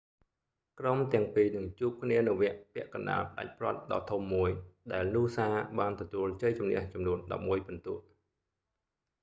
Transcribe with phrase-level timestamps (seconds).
[0.79, 4.49] ក្រុមទាំងពីរនឹងជួបគ្នានៅវគ្គពាក់កណ្តាលផ្តាច់ព្រ័ត្រដ៏ធំមួយ
[4.93, 7.95] ដែលនូសា noosa បានទទួលជ័យជម្នះចំនួន 11 ពិន្ទុ